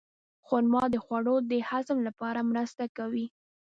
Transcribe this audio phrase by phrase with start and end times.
[0.47, 3.25] خرما د خوړو د هضم لپاره مرسته کوي.